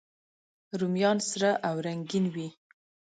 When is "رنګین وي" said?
1.85-2.47